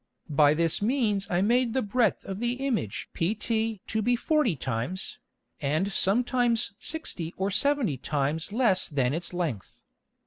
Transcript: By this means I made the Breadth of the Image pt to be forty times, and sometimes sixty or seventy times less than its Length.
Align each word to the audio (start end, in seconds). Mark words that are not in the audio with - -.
By 0.31 0.55
this 0.55 0.81
means 0.81 1.27
I 1.29 1.43
made 1.43 1.73
the 1.75 1.83
Breadth 1.83 2.25
of 2.25 2.39
the 2.39 2.53
Image 2.53 3.07
pt 3.13 3.85
to 3.85 4.01
be 4.01 4.15
forty 4.15 4.55
times, 4.55 5.19
and 5.61 5.91
sometimes 5.91 6.73
sixty 6.79 7.35
or 7.37 7.51
seventy 7.51 7.97
times 7.97 8.51
less 8.51 8.89
than 8.89 9.13
its 9.13 9.31
Length. 9.31 9.83